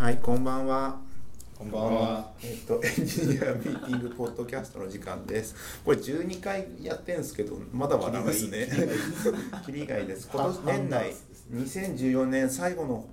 [0.00, 0.96] はい、こんばんは。
[1.58, 2.32] こんばんは。
[2.42, 5.54] えっと、エンジニアミーティングポッドキャストの時間です。
[5.84, 8.66] これ12回やってんですけど、まだ笑うんですね。
[9.66, 10.26] キリがいいです。
[10.32, 11.12] 今年年内、
[11.52, 13.04] 2014年最後の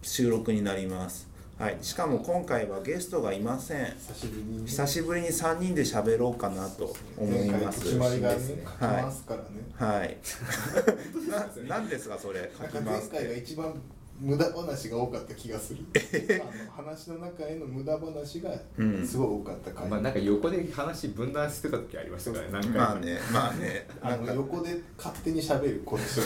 [0.00, 1.26] 収録になります。
[1.58, 3.86] はい、しかも今回はゲストがいません。
[3.86, 7.80] 久しぶりに、久しぶりに3人で喋ろうかなと思います。
[7.80, 9.48] 決まりがね、書きはいますからね。
[9.74, 10.16] はい。
[11.66, 12.48] な、なんですか、それ。
[12.56, 13.40] 書きますっ前回がて。
[13.40, 13.74] 一番
[14.20, 15.84] 無駄話が多かった気がする。
[16.42, 19.88] あの話の中への無駄話がうんすごい多かった回。
[19.88, 26.20] まあなんか横で話分断してた時ありましたからね何まあね、まあね、 あの横で勝手に喋るこの人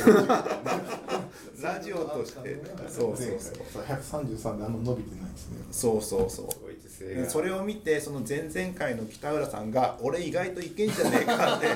[1.63, 3.57] ラジオとして、そうそうそう。
[3.73, 3.83] そう。
[3.83, 5.59] 133であんま伸びてないですね。
[5.71, 6.73] そうそうそう。
[7.29, 11.67] それを見てその前々回の北浦さんが「俺意外といけんじゃねえか」って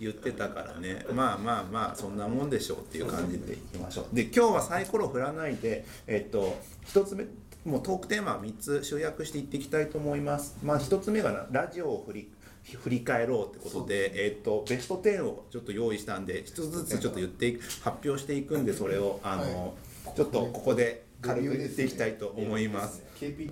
[0.00, 1.04] 言ってたからね。
[1.12, 4.14] まあまあまあそんなもんでしょうっていう感じでいきましょう。
[4.14, 7.24] で今日はサイコロ振らないでえっと一つ目
[7.64, 10.56] もうトークテーマは3つ集約していっていきたいと思います。
[10.62, 12.32] まあ一つ目がラジオを振り
[12.64, 19.74] 振り返ろうってことで、えっとベスト10をちょっと用意したんで一つずつちょっと言って発表していくんでそれをあの、
[20.14, 23.02] ちょっとここで軽く言っていきたいと思います。
[23.18, 23.50] KPT。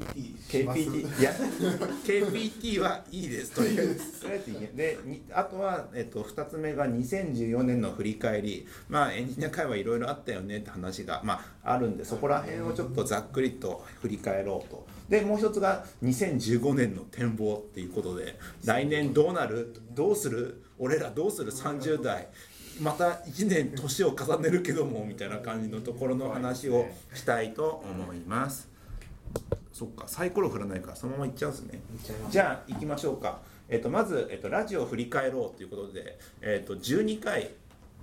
[0.48, 1.32] KPT いや
[2.04, 3.76] KPT はいいですといい
[4.60, 8.66] ねでにあとは、えっと、2つ目が2014年の振り返り。
[8.88, 14.86] まあエンジニア界はいろいろあったよねって話が、まあ、あるんでそこら辺をちょっとざっくりと振り返ろうと。
[15.08, 19.74] でもう一つが2015年の展望っていうことで来年どうなる？
[19.90, 20.62] どうする？
[20.78, 22.28] 俺らどうする？30代
[22.80, 28.68] また1年年を重ねるけどもみたいな感じのところの話をしたいと思います。
[29.72, 31.80] そっかサイコロ振らないからそのままいっちゃうんですね。
[32.30, 37.50] じゃあ行きましょうか、えっとまず、えっとラジオを振り返ろうということで、えっと12回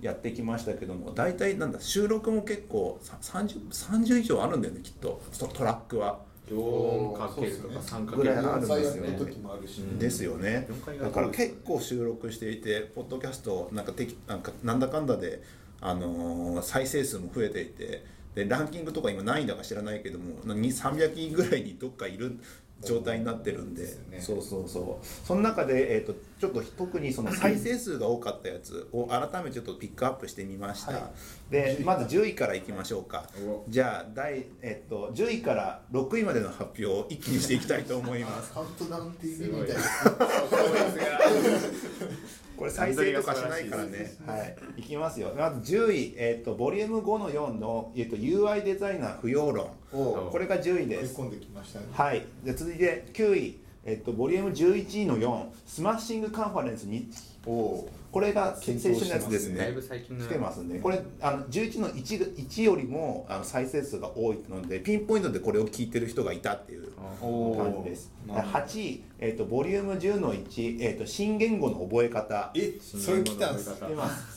[0.00, 5.20] やってきましたけども大体なんだ収録も結構さ 30, 30以上あるんだよねきっと。
[5.38, 9.08] トトラックは、4かけるとか3かけるとかぐらいあるん最ですね。
[9.08, 9.98] 悪の時もあるし、うん。
[9.98, 10.66] ですよね。
[10.70, 15.42] 4回がだから結構収録していてポッドキャストなんかてきなんかなんだかんだで、
[15.80, 18.04] あのー再生数も増えていて
[18.34, 22.38] でランキングとか今何位だか知らないけどもなに300位ぐらいにどっかいる
[22.84, 23.84] 状態になってるんで。
[24.10, 24.20] ね。
[24.20, 25.26] そうそうそう。
[25.26, 31.02] その中で、えー、とちょっと特にその 再生数が多かったやつを改めてちょっとピックアップしてみました、はい。
[31.50, 33.28] でまず10位からいきましょうか。
[33.46, 33.64] お。
[33.68, 38.52] じゃあ第、えっと10位から6位までの発表を一気にしていきたいと思います。
[38.52, 39.82] カウントダウン TV みたいな。
[42.56, 44.16] これ再生とかしないからね。
[44.26, 44.56] はい。
[44.80, 45.32] いきますよ。
[45.36, 49.68] まず10位、えっ、と、ボリューム5の4の、えっ、と、UI デザイナー不要論。
[49.92, 51.10] をこれが10位です。
[51.10, 51.86] 食い込んできましたね。
[51.92, 52.24] はい。
[52.44, 57.10] で、続いて9位、えっ、と、ボリューム11の4、スマッシングカンファレンスに、
[57.46, 59.82] おこれが先週のやつですだいねぶ。
[59.82, 68.12] 最近の来てますんで、これ、あの、11の 1, が1よりもあの再生数が多いので、ピンポイントでこれを聞いてる人がいたっていうお感じです。
[68.28, 68.64] なるほど。
[68.66, 72.52] 8位、えっ、と、ボリューム10の1、えっ、と、新言語の覚え方。
[72.54, 73.74] え、それ来たんです。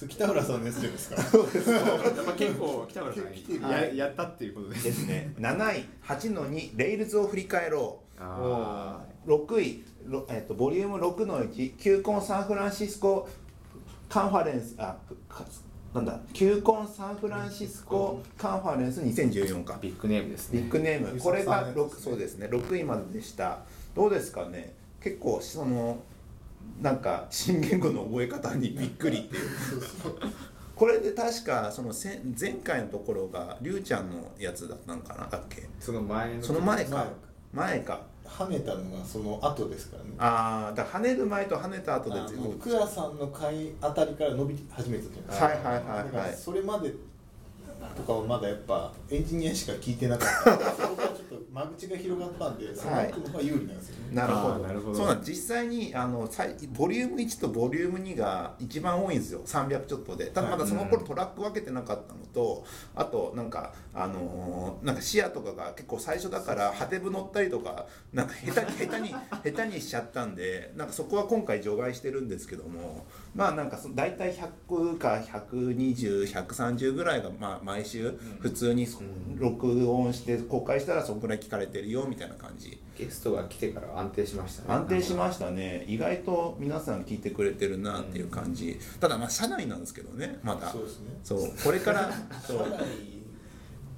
[0.08, 1.16] 北浦さんのやつですか？
[1.22, 5.36] やっぱ結構北村さんややったっていうことでですね。
[5.38, 13.30] 7位8の2レイルズを振り返ろあう6位、ろえっとボリューム6の1キューコンサンフランシスコ
[14.10, 14.96] カンファレンスあ
[15.28, 15.46] か
[15.94, 19.74] なんだキューコンサンフランシスコカンファレンス2014か。
[19.74, 20.62] ービッグネームですね。
[20.62, 21.12] ビッグネーム。
[21.16, 23.60] 優これが作さんのやつ6そうですね6位まででした。
[23.96, 24.74] どうですかね？
[25.02, 26.00] 結構その
[26.82, 29.44] なんか新言語の覚え方にびっくりっていう。
[30.76, 35.28] これで確かそのせ前回のところがりゅうちゃんのやつだったのかな？
[35.28, 35.68] だっけ？
[35.80, 37.08] その前のその前か。
[37.54, 40.10] 前前か跳ねたのがその後ですからね。
[40.18, 45.46] ああだから跳ねる前と跳ねた後であ全部の倉さんの回あたりから伸び始めたじゃないですか。
[45.46, 45.80] はいはいは
[46.12, 46.34] いはい。
[46.36, 46.94] それまで
[47.96, 50.60] とかはまだやっぱエンジニアしか聞いてなかった。
[50.76, 54.54] そこからちょっと間口が広がったんでその方が有利なんですよね、なるほど。
[54.56, 54.98] あーなるほど。
[54.98, 59.42] そうなん実際にあのさいボリューム1とボリューム2が一番多いんですよ。
[59.46, 60.28] 300ちょっとで。
[60.28, 62.64] ただまだその頃トラック分けてなかったのと
[62.96, 69.16] あとなんかあのーなんか視野とかが結構最初だからハテブ乗ったりとかなんか下手に下手に
[69.56, 78.88] 下手にしちゃったんでなんかそこは今回除外してるんですけどもまあなんかそ大体100か120130ぐらいがまあ毎週普通に
[79.36, 82.80] 録音して公開したらそんくらい聞かれてるよみたいな感じ。
[82.98, 84.74] ゲストが来てから安定しましたね。
[84.74, 85.86] 安定しましたね。
[85.88, 90.72] 意外と皆さん聞いてくれてるなっていう感じ、ただまあ社内なんですけどねまだ。
[90.72, 91.20] そうですね。
[91.24, 92.12] そうこれから
[92.46, 92.58] そう。
[92.58, 92.86] 社外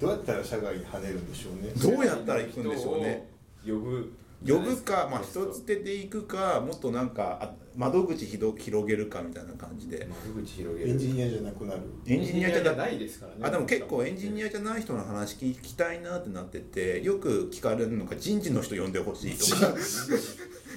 [0.00, 1.72] どうやったら社外に跳ねるんでしょうね。
[1.94, 3.28] どうやったら行くんでしょうね。
[3.66, 4.12] 呼ぶ
[4.46, 10.08] 呼ぶか、まあ、人つてで行くかもっとなんかあ窓口ひど広げるかみたいな感じで。
[10.26, 10.90] 窓口広げる。
[10.90, 11.82] エンジニアじゃなくなる。
[12.06, 19.74] エンジニアじゃなないですからねあでも結構エンジニアじゃない人の話聞きたいなってなっててよく聞かれるのが人事の人呼んでほしいとか。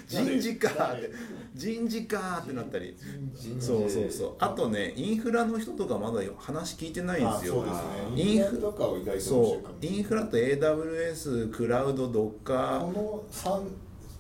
[0.08, 1.10] 人事かって
[1.54, 2.96] 人事かってなったり。
[3.34, 3.66] 人事。
[3.66, 4.36] そうそうそう。
[4.40, 7.64] あとねインフラの人とかまだ話聞いてないんですよ。
[7.68, 7.72] あ
[8.16, 8.34] そうですね。
[8.34, 9.86] インフラとかは意外とそう。
[9.86, 12.80] インフラと AWS クラウドドッカー。
[12.82, 13.68] この三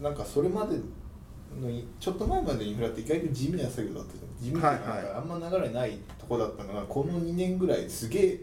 [0.02, 0.78] なんかそれまで
[1.62, 4.30] のいちょっと前までインフラって意外と地味な作業だったじゃん。
[4.40, 5.14] 地味っていうかはいはい。
[5.16, 8.40] あんま流れないとこだったのがこの2年ぐらいすげえ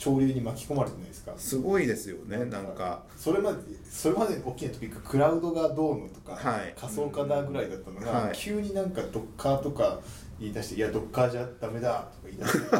[0.00, 1.32] 潮流に巻き込まれてないですか？
[1.36, 3.02] すごいですよねなんか。
[3.18, 6.74] それまでそれまで大きな時クラウドがどうのとか、はい。
[6.74, 8.32] 仮想化だぐらいだったのが、はい。
[8.34, 10.00] 急になんかドッカーとか
[10.40, 12.76] 言い出して「いやドッカーじゃダメだ」とか言い出して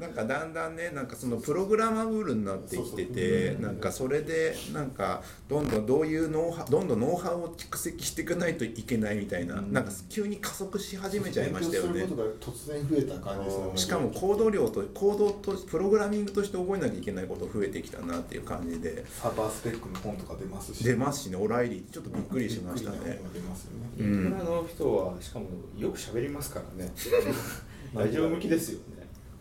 [0.00, 12.00] なんかだんだんねなんかそのプログラマブルになってきててなんかそれでなんかどんどんどういうノウハウどんどんノウハウを蓄積していかないといけないみたいななんか急に加速し始めちゃいましたよね。
[12.00, 13.70] 勉強することが突然増えた感じですね。
[13.76, 19.04] しかも行動量と行動とプログラミングとして覚えなきゃいけないこと増えてきたなっていう感じで。
[19.06, 20.84] サーバースペックの本とか出ますし。
[20.84, 21.36] 出ますしね。
[21.36, 22.98] オライリーちょっとびっくりしましたね。
[22.98, 23.20] ね。
[23.98, 25.46] インフラの人はしかも
[25.76, 26.92] よく喋りますからね。
[27.94, 28.95] ラジオ向きですよね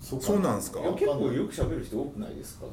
[0.06, 0.80] そうそうなんですか？
[0.81, 2.66] いや結構よく喋る人多くないですか？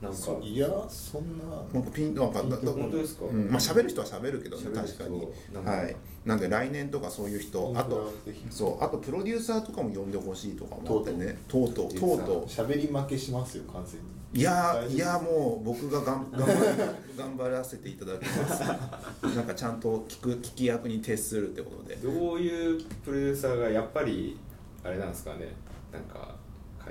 [0.00, 0.18] なんか。
[0.40, 1.44] いやそんな
[1.74, 3.26] なんかピンなんか本当ですか？
[3.26, 5.26] うん、まあ喋る人は喋るけどね確かに。
[5.64, 5.96] はい。
[6.24, 8.12] なんで来年とかそういう人あと
[8.50, 11.36] そうあとプロデューサーとかも呼んでほしいとか思ってね。
[11.46, 11.94] とうとう。
[11.94, 12.44] とうとう。
[12.46, 14.06] 喋り負けしますよ完全に。
[14.34, 16.58] いやいやーもう僕ががん頑張り
[17.18, 18.60] 頑張らせていただきます。
[19.36, 21.96] なんかちゃんと聞く聞き役に徹するってことで。
[21.96, 24.38] どういうプロデューサーがやっぱり
[24.84, 25.48] あれなんですかね。
[25.92, 26.36] なんか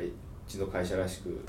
[0.05, 0.11] う
[0.47, 1.39] ちの会社らしく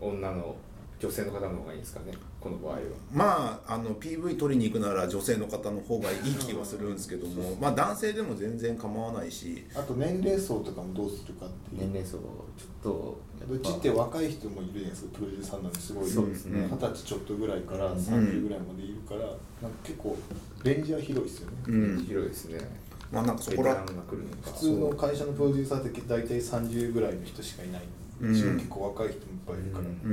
[0.00, 0.56] 女の
[0.98, 2.78] 女性の方の方がいいんですかねこの場合は。
[3.12, 9.64] まああの PV 取りに行くなら女性の方の方がいい気はするんですけどもまあ男性でも全然構わないし。
[9.74, 11.82] あと年齢層とかもどうするかっていう。
[11.82, 16.10] 年齢層ちょっとうちって若い人もいるじゃないですかプロデューサーなんですごい。
[16.10, 16.68] そうですね。
[16.70, 17.98] 二十歳ちょっとぐらいからうん。
[17.98, 19.36] 30ぐらいまでいるから、なんか
[19.84, 20.16] 結構
[20.64, 22.58] レンジは広いですよね、うん広いですね
[23.10, 23.84] まあなんかそベこら
[24.42, 27.82] 普通の会社のプロデューサーって大体30ぐらいの人しかいない、
[28.20, 28.32] うん。
[28.32, 30.12] 結構若い人もいっぱいいるから、う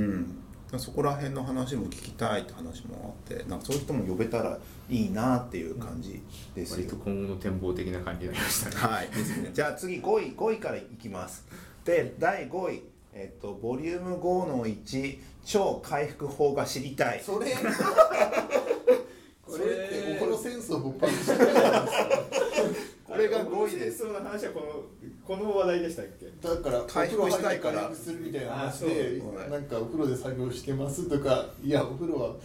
[0.72, 0.78] うん。
[0.78, 4.58] そこら辺の話も聞きたいって話もあってなんかそういう人も呼べたら
[4.90, 6.22] いいなっていう感じ
[6.54, 6.86] ですよ。
[6.86, 8.76] 割と今後の展望的な感じになりましたね。
[8.76, 9.08] はい。
[9.08, 9.50] ですね。
[9.52, 11.46] じゃあ次5位5位からいきます。
[11.84, 12.82] で第5位
[13.12, 17.22] えっとボリューム5の1超回復法が知りたい。
[17.24, 17.52] それ
[19.46, 22.08] これそれってお風呂戦争勃発してるじゃないですか
[23.06, 26.26] これが5位です戦争の話はこのこの話題でしたっけ？
[26.48, 28.88] だから回復したいからお風呂入って回復するみたいな話あそう。
[28.88, 28.94] で
[29.36, 32.36] はいなんかお風呂で作業してますとかいやお風呂は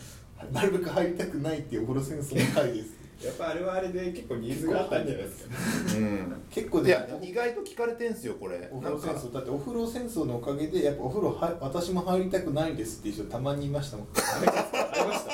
[0.52, 5.56] なるべく入りたくないっていうお風呂戦争の回ですやっぱあれはあれで結構ニーズがあったんじゃないですか。
[5.98, 6.42] うん。
[6.50, 8.70] 結構ねいや意外と聞かれてんすよこれ。
[8.72, 14.08] お風呂戦争だってお風呂戦争のおかげでやっぱお風呂は私も入りたくないですっていう人たまにいましたもん。
[14.16, 15.32] ありました。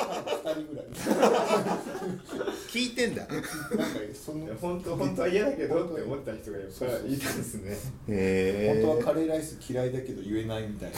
[0.50, 0.86] 2人ぐらい。
[2.70, 3.26] 聞いてんだ。
[3.26, 3.50] なんか
[4.14, 4.46] その。
[4.46, 7.78] いや本当本当は嫌だけどって思った人がやっぱりいたんですね。
[8.10, 10.98] へ本当はカレーライス嫌いだけど言えないみたいな。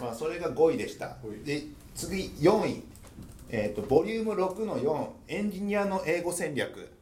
[0.00, 1.16] まあそれが5位でした。
[1.44, 1.64] で
[1.94, 2.82] 次4位
[3.48, 6.92] えっとボリューム6の4エンジニアの英語戦略。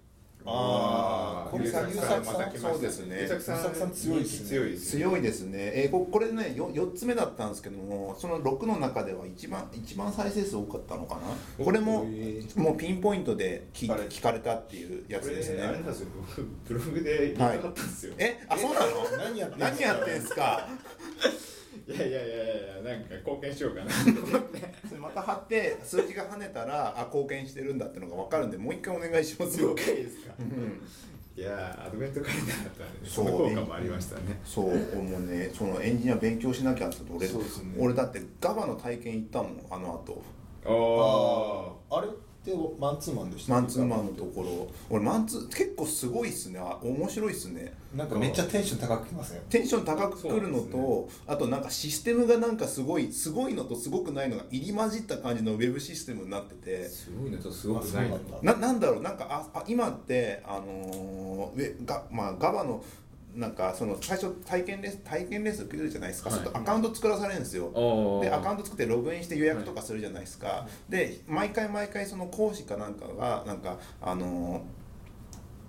[0.47, 2.25] あーこれささん
[2.55, 3.23] そうですね。
[3.23, 4.49] 優作さん優作さん強いですね。
[4.51, 5.01] 強いですね。
[5.01, 11.15] 強いですね、えーここれねよ 4, つ目だったんですけどもその6の中では一番一番再生数多かったのか
[11.59, 11.65] な？
[11.65, 16.09] これもへもうピンポイントで聞聞かれたっていうやつですこれあれなんねですよ。
[16.15, 18.87] 僕ブログで言いたかったんですよ、えあそうなの？
[19.25, 19.71] 何やってんすか？
[19.71, 20.69] 何やってんすか？
[21.87, 22.39] いやいやいやい
[22.85, 23.91] やなんか貢献しようかな。
[23.91, 29.71] と思ってそれまた貼って数字が跳ねたらあ貢献してるんだってのが分かるんでもう一回お願いしますよ。
[29.71, 30.35] 了解ですか。
[30.39, 30.81] うん。
[31.37, 34.41] いやアドベントカレンダーだったね、その効果もありましたね。
[34.45, 37.35] そうもうねそのエンジニア勉強しなきゃって俺ね。
[37.77, 40.23] 俺だってガバの体験行ったもんあの後。
[40.65, 42.09] あああれ？
[42.45, 44.69] ってマンツーマンでしたマンツーマンのところ。
[44.91, 46.59] 俺マンツー結構すごいっすね。
[46.59, 47.73] あ面白いっすね。
[47.95, 56.89] なんかめっちゃテンション高くきますねテンション高くくるのと、あとなんかシステムがなんかすごいすごいのとすごくないのが入り混じった感じのウェブシステムになってて。
[56.89, 59.03] すごいのとすごくないのなんだななんだろう。
[59.03, 62.85] なんかああ今ってあのー、ウェがまあガバの
[63.35, 66.41] なんかその最初体験レッスン体験レッスン受けるじゃないですか、はい。
[66.55, 67.71] アカウント作らされるんですよ、
[68.23, 74.61] でアカウントト作ってログインして予約とかするじゃないですか、で毎回毎回その講師かなんかがなんかあのー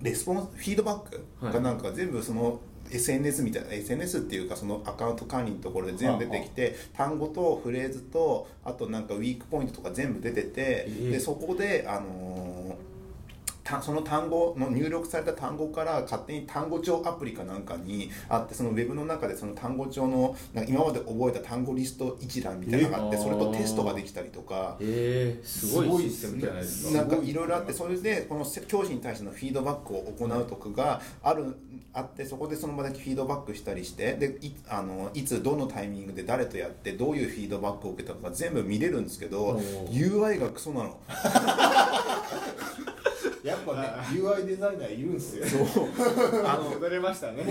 [0.02, 12.95] レスポンスフィードバックはいがなんか全部その SNS みたいな SNS っていうかそのアカウント管理のところで全部出てきて単語とフレーズとあとなんかウィークポイントとか全部出ててええでそこであのー
[13.66, 24.76] たその単語の入力された単語から勝手に単語帳アプリかなんかにあってそのウェブの中でその単語帳のなんか今まで覚えた単語リスト一覧みたいなのがあってえそれとテストができたりとか。
[24.80, 31.56] えー、すごいシステムじゃないですかなんかいろいろあってそれでこの教師に対してのフィードバックを行うとかがある
[31.92, 39.56] あってそこでその場でフィードバックしたりしてでいあのいつどのタイミングで誰とやってどういうフィードバックを受けたか全部見れるんですけど
[39.90, 41.00] UI がクソなの。
[43.46, 45.46] やっぱね UI デザイナーいるんすよ。
[45.46, 45.86] そう。
[46.44, 47.44] あの戻れましたね。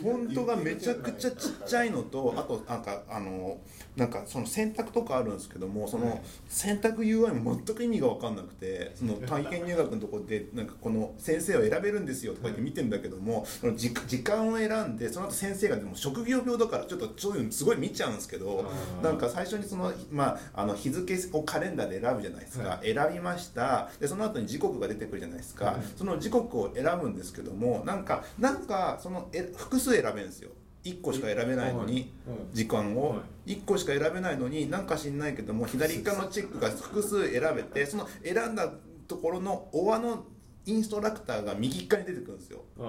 [0.00, 3.58] フォントがめちゃくちゃちっちゃいのとあとなんかあの
[3.96, 18.70] なんかその選択とかあるんですけどもその選択 UI も全く意味が分かんなくてその 体験入学のところでなんかこの先生を選べるんですよとか言って見てんだけどもその時時間を選んでその後先生がでも職業病だからちょっとそういうのすごい見ちゃうんですけど
[19.02, 23.90] なんか最初にその,、まあ、あの日付をカレンダーで選ぶじゃないですか、は選びました。
[23.98, 30.50] でその後に時刻が出てくるじゃないですか、その時刻を選ぶんですけどもなんかなんかそのえ複数選べるんですよ
[30.84, 33.10] 1個しか選べないのにうん時間を。
[33.10, 38.70] は1個しか選べないのになんか知んないけども左側のチェックが複数選べてその選んだ
[39.08, 40.24] ところのおわの
[40.66, 42.60] インストラクターが右側に出てくるんですよ。
[42.78, 42.84] あー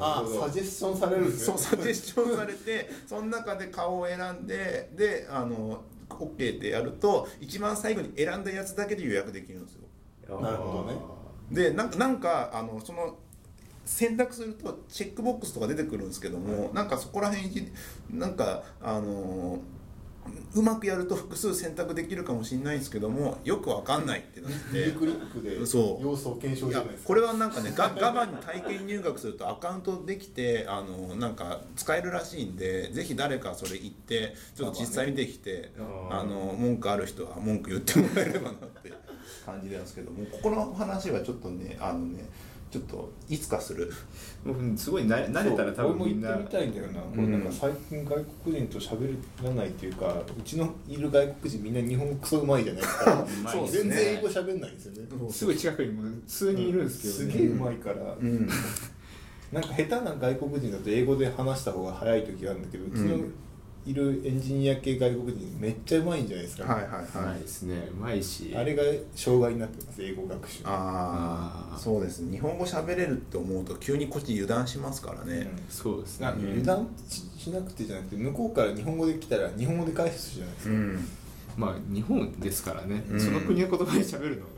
[0.00, 0.46] あなるほど。
[0.46, 10.40] サジェスションされるんですよそうサジェスションされてその中で顔を選んでであの OK ってやると一番最後に選んだやつだけで予約できるんですよ。
[10.40, 10.98] なるほどね。
[11.50, 13.16] でなんかなんかあのその
[13.88, 17.68] 選択するとチェックボックスとか出てくるんですけどもなんかそこら辺い
[18.10, 19.58] なんかあの
[20.54, 24.58] うまくやると複数選択できるかもしれないんですけどもよくわかんないってなって。
[24.72, 27.08] 右クリックで要素を検証じゃないですか？
[27.08, 38.92] これはなんかねがガバに体験入学するとアカウントできてあのなんか使えるらしいんでぜひ誰かそれ行ってちょっと実際見てきて、あーあの文句ある人は文句言ってもらえればなって
[39.46, 42.24] 感じなんですけどもここの話はちょっとねあのね
[42.70, 43.92] ちょっといつかする。
[44.44, 46.28] もうすごい慣れ慣れたら多分みんな。
[46.30, 47.32] 俺も行ってみたいんだよな、これうん。
[47.32, 53.26] なんか最近外国人と喋らないっていうかうちのいる外国人みんな日本語クソうまいじゃないですか。
[53.44, 53.90] ま いそうですね。
[53.94, 55.08] 全然英語喋んないんですよね。
[55.30, 57.54] すぐ近くにも数人いるんですけどね、すげえう。
[57.54, 58.48] まいから、うん。
[59.52, 63.32] なんか下手な外国人だと英語で話した方が早い時があるんだけどうちのうん
[63.88, 66.90] いるエンジニア系外国人めっちゃうまいんじゃないですか、はいはい
[67.30, 67.40] はい。
[67.40, 67.88] ですね。
[67.90, 68.54] うまいし。
[68.54, 68.82] あれが
[69.14, 70.62] 障害になってます英語学習。
[70.64, 72.32] ああそうですね。
[72.32, 76.26] 日本語喋れるって思うと急にこっち油断しますからね、そうですね。
[76.26, 81.08] 油断ししなくてじゃなくて向こうから日本語で来たら日本語で返すじゃないですか、うん。
[81.56, 83.20] まあ日本ですからね、うん。
[83.20, 84.57] その国の言葉で喋るのが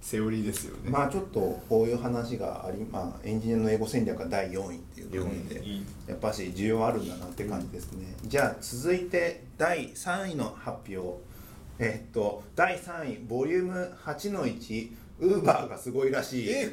[0.00, 5.62] セオリーですよね、まあちょっとこういう話があり、まあ、エンジニアの英語戦略が第4位っていうことで
[6.08, 11.20] やっぱし需要あるんだなって感じですね、じゃあ続いて第3位の発表。
[11.78, 14.90] えっと第3位ボリューム8の1
[15.20, 16.50] ウーバーがすごいらしい。
[16.50, 16.70] え？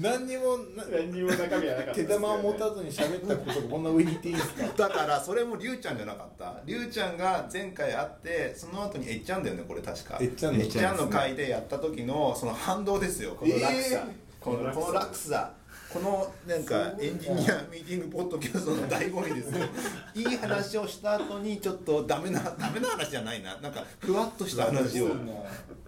[0.00, 4.66] 何にもな何にも中身はなかった手玉を持たずに喋ったことがこんな上に言っていいんですか？
[4.88, 6.60] だからそれもりゅうちゃんじゃなかった。
[6.64, 10.18] りゅうちゃんが前回会ってその後にえっちゃんだよねこれ確か。
[10.20, 14.08] えっちゃんのえっちゃんの回でやった時のその反動ですよこの落差、えー。
[14.40, 15.52] このこの落差
[15.92, 19.64] このなんかエンジニアミーティングポッドキャストの醍醐味ですよ。
[20.14, 23.56] いい話をした後にちょっとダメな ダメな話じゃないな。
[23.58, 25.08] なんかふわっとした話を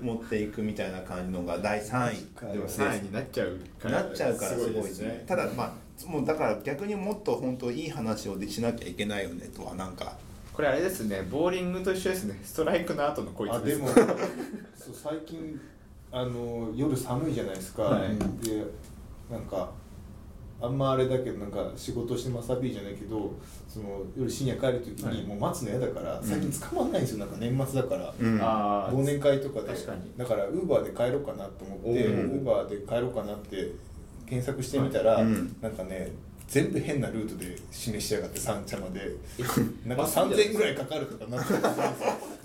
[0.00, 2.52] 持っていくみたいな感じのが第3位。
[2.52, 5.24] でも3位になっちゃうからなっちゃうからすごいですね。
[5.26, 10.16] ただまあもうだから逆にもっと本当いい話をしなきゃいけないよねとはなんか。
[10.54, 11.26] これあれですね。
[11.30, 12.40] ボーリングと一緒ですね。
[12.42, 14.04] ストライクの後のこいつであですもそう
[14.94, 15.60] 最近
[16.10, 18.18] あの夜寒いじゃないですか、はい。
[18.46, 18.64] で
[19.30, 19.70] なんか
[20.62, 23.32] あんまあれだけどなんか仕事してまさびじゃないけど
[23.68, 25.16] その夜深夜帰る時はい。
[25.16, 27.18] にもう待つの嫌だから、最近捕まんないんですよ。
[27.18, 28.38] なんか年末だから、うん。
[28.40, 29.68] ああ忘年会とかで。
[29.68, 30.02] 確かに。
[30.16, 33.72] だからウーバーで帰ろうかなと思ってウーバーで帰ろうかなって
[34.26, 35.56] 検索してみたら、うん。
[35.60, 36.10] なんかね
[36.50, 39.00] 全部変なルートで示しやがって三茶まで。
[39.86, 41.60] なんかバスじゃない3000円ぐらいかかるとかなってた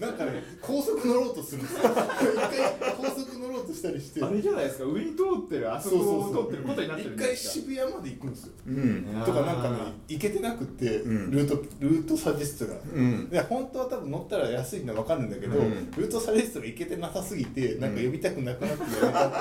[0.06, 1.80] なんかね高速乗ろうとするんですよ。
[1.80, 4.24] 一回高速乗ろうとしたりして。
[4.24, 4.86] あれじゃないですか。
[4.86, 7.54] 上に通ってるあそこを通ってることになってるん一回ですか。
[7.54, 8.54] 渋谷まで行くんですよ。
[8.68, 9.24] うん。
[9.26, 11.32] とかなんかね行けてなくて、うん。
[11.32, 13.30] ルートルートサジェストが、うん。
[13.30, 15.92] で本当は多分乗ったら安いのは分かるんだけど、うん。
[15.98, 19.32] ルートサジェストが行けてなさすぎてなんか呼びたくなくなってやめたっ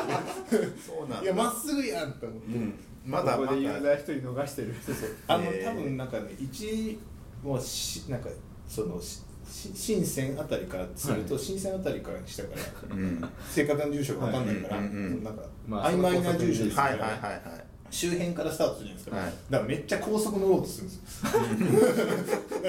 [0.49, 1.23] て そうなんだ。
[1.23, 4.75] いやまっすぐやんと思って、うんまだまここでユーザだー一人逃してる。
[5.28, 5.64] あのへー。
[5.64, 6.99] 多分なんかね一
[7.42, 8.28] もうしなんか
[8.66, 12.50] そのしし深センあたりからすると、は深センあたりからにしたか
[12.88, 13.25] らうん。
[13.50, 19.26] 正確な住所が分かんないから、うんうんうんなんか、まあ曖昧な住所ですね、はいはいはいはい周辺からスタートするじゃないですか、はい。
[19.50, 21.30] だからめっちゃ高速乗ろうとするんですよ。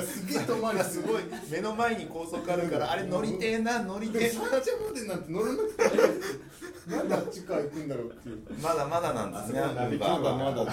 [0.04, 1.24] すげえ遠回りすごい。
[1.52, 4.22] 目の前に高速あるからあれ乗りてえな乗りてえ。
[4.22, 4.62] で三茶ま
[4.94, 8.62] でなんて乗らなくてなんであっちから行くんだろうっていう。
[8.62, 9.62] なまだまだなんですね。
[9.62, 10.72] まだまだまだ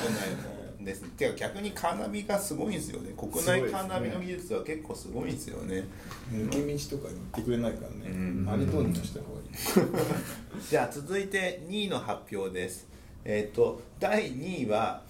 [0.84, 2.92] ですてか逆にカーナビがすごいんです。
[2.92, 5.84] よね国内カーナビの技術は結構すごいんですよね。
[6.30, 8.48] 抜け道とかに行ってくれないからね、うん。
[8.50, 9.48] あれどうにかした方がいい。
[10.68, 12.91] じゃあ続いて2位の発表です
[13.24, 15.02] えっ、と第2位は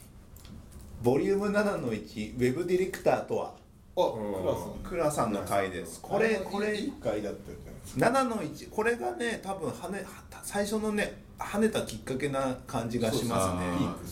[1.03, 3.55] ボリューム7の1ウェブディレクターとは？
[3.97, 4.85] あうん。
[4.85, 6.01] クラさんの回です。
[6.01, 10.05] これこれいい回だったじゃないですか7の1これがね多分跳ね
[10.43, 13.59] 最初のね跳ねたきっかけな感じがしま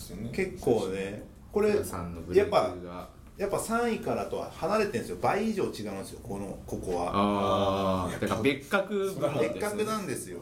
[0.07, 0.23] すね。
[0.23, 0.31] ね。
[0.33, 1.23] 結構ね。
[1.53, 5.17] これやっぱがやっぱ3位からとは離れてるんですよ。
[5.23, 7.11] 倍以上違うんですよこのここは。
[7.15, 10.41] ああだから別格別格なんですよ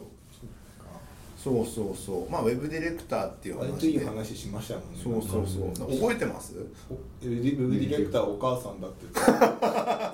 [1.43, 2.31] そうそうそう。
[2.31, 4.99] まあウェブディレクターっていう割といい話で話しましたもんね。
[5.01, 5.93] そうそうそう。
[6.01, 6.55] 覚えてます？
[6.91, 9.07] おウェブディレクターお母さんだって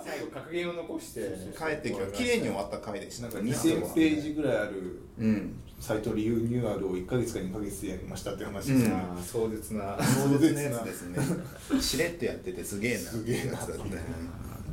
[0.05, 1.21] 最後格言を残して。
[1.57, 2.07] 帰ってきた。
[2.09, 4.35] 綺麗に終わった回でしたなんか2000ページ。
[4.35, 5.55] ぐらいあるうん。
[5.81, 9.99] サイトリニューアルを1か月か2か月でやりましたって話うんですね、あー壮絶な。
[10.03, 11.19] 壮絶なやつですね。
[11.81, 12.99] しれっとやっててすげえな。
[13.01, 13.45] すげえ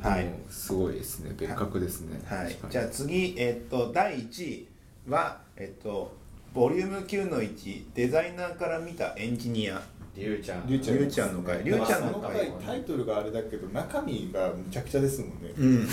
[0.03, 0.29] なはい。
[0.49, 1.33] すごいですね。
[1.37, 2.21] 別格ですね。
[2.25, 2.57] はい。
[2.69, 4.67] じゃあ次えっと第1位
[5.09, 6.20] はえっと
[6.53, 9.81] ボリューム9の1デザイナーから見たエンジニア。
[10.13, 10.67] りゅうちゃん。
[10.67, 11.09] りゅうちゃん。
[11.09, 11.63] ちゃんの回。
[11.63, 12.33] りゅうちゃんの回。
[12.33, 12.51] 回。
[12.65, 15.75] タイトルがあれだけど中身がむちゃくちゃですもんね、うん。
[15.79, 15.85] も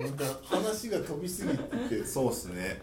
[0.00, 1.56] うなんか話が飛びすぎ
[1.88, 2.04] て。
[2.04, 2.82] そうっすね。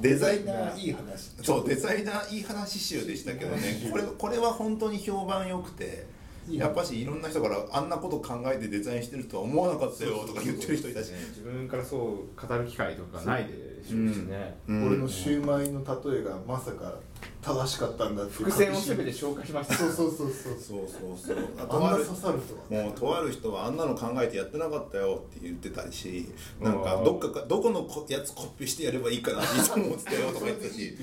[0.00, 0.78] デザイナー。
[0.78, 1.30] いい話。
[1.42, 3.88] そうデザイナーいい話集でしたけどね。
[3.90, 6.06] これこれは本当に評判良くて
[6.50, 11.10] やっぱしいろんな人からあんなこと考えてデザインしてるとは思わなかったよとか言ってる人いたし。
[11.10, 14.56] ね自分からそう語る機会とかないでしょうしね。
[14.68, 14.86] うん。
[14.88, 16.94] 俺のシューマイの例えがまさか
[17.40, 19.74] 正しかったんだって伏線を全て消化しました。
[19.74, 20.52] そうそうそうそう。
[20.58, 21.38] そうそうそう。
[21.58, 22.82] あんな刺さるとは。
[22.82, 26.28] もうとある人はあんなの考えてやってなかったよって言ってたし
[26.60, 30.98] なんかどっかかどこのこやつコピーしてやればいいかなっていつも思ってたよとか言ってたし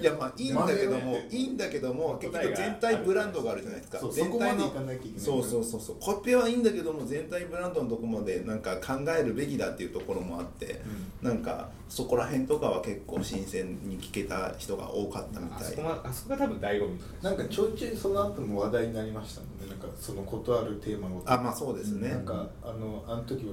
[0.00, 3.98] いやまあいいんだけどもいいんだけども結局全体ブランドがあるじゃないですか。
[4.10, 5.96] 全体のそこまでいかなきゃいけないそうそうそうそう。
[6.00, 10.80] コピーはいいんだけども全体ブランドのとこまでなんか考えるべきだっていうところもあって、
[11.22, 15.58] なんかそこら辺とかは結構新鮮に聞けた人が多かったみたい。
[15.58, 19.66] あそこ,、まあそこが多分醍醐味なんかちょいちょいその後も話題になりましたもんね。
[19.68, 21.30] なんかそのことあるテーマごと。
[21.30, 23.52] にあまあそうですね、なんかあのあの時は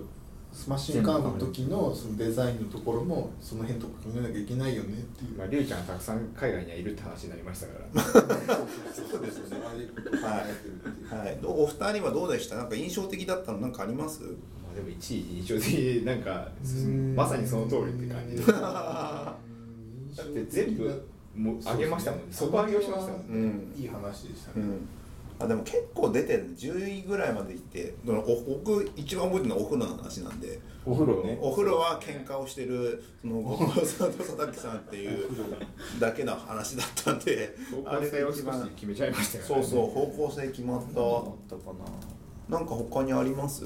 [0.54, 5.38] スマッシュカーの時のそのデザインのところもその辺とか考えなきゃいけないよねっていう。
[5.38, 8.02] まあ、りゅうちゃんがたくさん海外にはいるって話になりましたから。
[8.94, 9.58] そうですね。
[9.64, 11.04] ああいうこと考えてるってい。
[11.04, 12.56] うはい、お二人はどうでした？
[12.56, 14.22] なんか印象的だったのなんかあります？
[14.24, 14.30] ま
[14.72, 18.52] あでも一位印象的なんかうんまさにその通りって感じで。
[18.52, 19.36] だ
[20.24, 22.26] って全部もう上げましたもんね。
[22.32, 23.26] 底上げをしましたもんね。
[23.30, 23.74] うん。
[23.78, 24.88] いい話でしたね、うん
[25.38, 30.60] あでも結構出てる10位ぐらいまでいってお僕一番覚えてるのはお風呂の話なんで。
[30.86, 31.38] お風呂ね。
[31.42, 35.28] お風呂は喧嘩をしてるその五郎さんと佐々木さんっていう
[36.00, 38.44] だけの話だったんで方向性を少し
[38.76, 39.48] 決めちゃいましたよね。
[39.48, 41.74] そうそう方向性決まったったか
[42.50, 42.58] な。
[42.58, 43.66] なんか他にあります？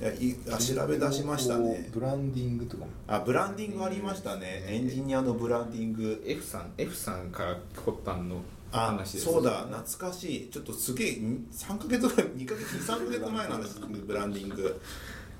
[0.00, 1.88] いやいあ調べ出しましたね。
[1.92, 2.84] ブランディングとか。
[2.86, 4.64] もあブランディングありましたね。
[4.66, 6.24] エンジニアのブランディング。
[6.26, 8.40] F さん F さんから発端の
[8.72, 9.24] あ話です。
[9.26, 9.66] そうだ。
[9.70, 10.50] 懐かしい。
[10.50, 11.08] ちょっとすげえ
[11.52, 13.80] 3か月ぐらい2か月23か月前の話です。
[13.80, 14.80] ねブランディング。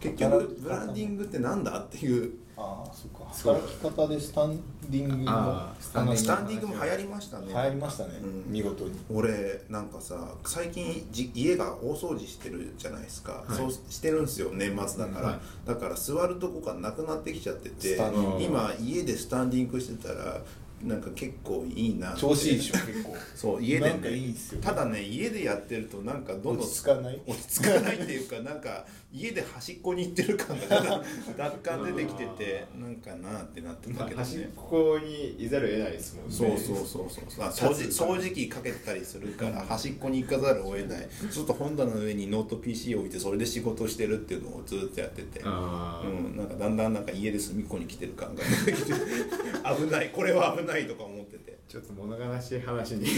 [0.01, 2.33] 結局ブランディングってなんだっていう。
[2.55, 3.33] ああそっか。
[3.33, 3.55] そう。
[3.55, 7.47] 働き方でスタンディングのあースタンディングスタンディングも流行りましたね。
[7.49, 8.53] 流行りましたね、うん。
[8.53, 9.01] 見事に。
[9.11, 13.55] 俺なんかさ最近じ家が大掃除してるじゃないですか、はい。
[13.57, 15.41] そうしてるんですよ年末だから、はい。
[15.67, 17.99] だから座るとこがなくなってきちゃってて
[18.39, 20.43] 今家でスタンディングしてたら
[20.85, 23.17] なんか結構いいな調子いいでしょ結構。
[23.35, 27.21] そう家でなんかいいねんすよただね家でやってるとなんかどんどん落ち着かない。
[27.27, 31.03] 落ち着かないっていうかなんか家で端っこに行ってる感が
[31.39, 36.33] 若干出てきててなんかなってなってるんだけど端っねこにいざるを得ないですもんね。
[36.35, 37.45] そうそうそうそう。
[37.45, 41.09] あ掃除掃除機かけてたりするから端っこに行かざるを得ない。
[41.31, 45.41] ちょっと本棚の上にノート PC を置いてそれで仕事してるっていうのをずっとやってて。
[45.41, 48.93] うん、なんかだんだんなんか家で隅っこに来てる感が出てきて。
[49.77, 50.11] 危ない。
[50.11, 51.59] これは危ないとか思ってて。
[51.69, 53.05] ちょっと物悲しい話に。
[53.05, 53.13] 危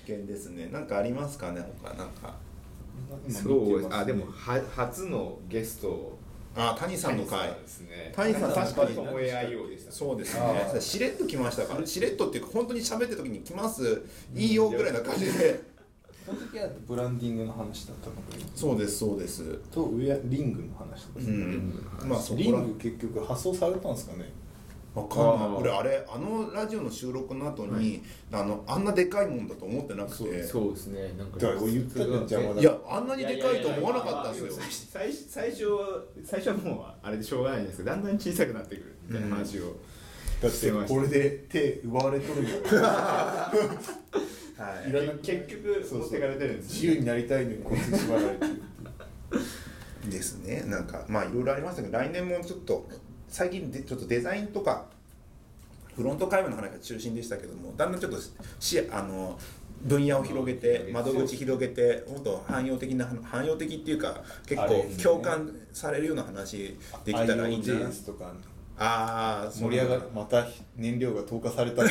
[0.00, 0.66] 険ですね。
[0.72, 2.34] なんかありますかね他なんか。
[3.28, 6.18] そうあでもは初のゲスト。
[6.56, 7.48] あ谷さんの回。
[7.48, 8.12] ですね。
[8.14, 11.86] 谷さん確かにそうですあねーしれっと来ましたから。
[11.86, 14.02] しれっとっていうか本当に喋ってる時に来ます。
[14.34, 15.70] いいよぐらいな感じで。
[16.26, 18.20] その時はブランディングの話だったのか
[18.54, 19.42] そうですそうです。
[19.70, 21.72] とウェアリングの話とかうですね、ん。
[22.04, 24.30] まあそこらリング結局発送されたんですかね
[24.94, 25.60] わかんない。
[25.60, 30.42] 俺あれあのラジオの収録の後に、あのあんなでかいもんだと思ってなくて。
[30.42, 31.12] そうですね。
[31.16, 32.60] なんか言ったじゃん邪魔だ。
[32.60, 34.64] いやあんなにでかいと思わなかったんですよ。
[34.90, 39.76] 最最初は最初はもうあれでしょうがないんですけどだんだん小さくなってくるみたいな話を、
[40.42, 42.48] だってこれで手奪われとるよ。
[44.60, 44.90] はい。
[44.90, 48.62] いらな結局持ってかれてるんです自由になりたいのにこいつ縛られてる
[50.10, 50.64] ですね。
[50.66, 52.88] なんかまあいろいろありましたけど来年もちょっと
[53.30, 54.86] 最近でちょっとデザインとか
[55.96, 58.18] フロント界隈の話が中心でしたけどもだんだんちょっと
[58.58, 59.38] 視野あの
[59.82, 68.32] 分野を広げて窓口広げてもっと汎用的な汎用的っていうか結構共感されるような話できたらいいんじゃない IOJS とか。
[68.82, 71.82] ああ盛り上がるまた燃料が投下された。
[71.84, 71.90] こ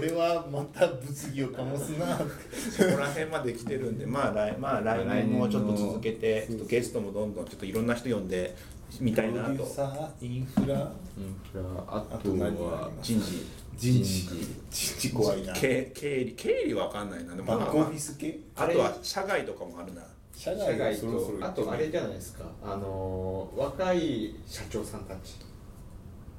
[0.00, 2.18] れはまた物議を醸すな。
[2.18, 8.56] そこら辺まで来てるんでまあ来,、まあ、来年もちょっと続けてゲストもどんどんちょっといろんな人呼んで
[9.00, 9.50] みたいなと。
[9.50, 10.74] プロデューサーインフラ。
[10.76, 12.30] インフラあと
[12.64, 13.46] は人事。
[13.76, 14.28] 人事。
[14.70, 15.52] 人事怖いな。
[15.54, 16.32] 経経理。
[16.32, 17.34] 経理わかんないな。
[17.34, 18.38] でもまあバックオフィス系？
[18.56, 20.02] あとは社外とかもあるな。
[20.34, 22.44] 社社外外そろそろとあとあれじゃないですか。
[22.62, 25.36] あのー若い社長さんたち。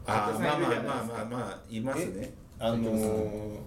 [0.06, 2.34] あーまあまあまあまあまあいますね。
[2.60, 3.58] あのー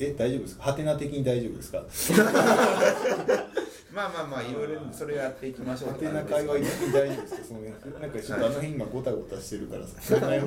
[0.00, 0.62] え大丈夫ですか？
[0.64, 1.82] ハテナ的に大丈夫ですか？
[3.92, 5.90] まあまあまあいろいろそれやっていきましょう。
[5.92, 7.44] ハテナ会話大丈夫ですか？
[7.48, 7.60] その
[8.00, 10.26] なんかちょっとあの辺今ゴタゴタしてるからさ。
[10.26, 10.40] はい、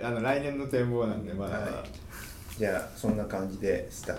[0.00, 1.72] まあ、あの来年の展望なんでまだ、はい。
[2.58, 4.14] じゃあそんな感じでした